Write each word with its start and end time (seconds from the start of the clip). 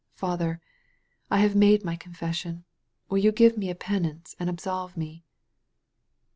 Father, 0.15 0.59
I 1.29 1.41
have 1.41 1.55
made 1.55 1.85
my 1.85 1.95
confession. 1.95 2.65
Will 3.07 3.19
you 3.19 3.31
give 3.31 3.55
me 3.55 3.69
a 3.69 3.75
penance 3.75 4.35
and 4.39 4.49
absolve 4.49 4.97
me?" 4.97 5.25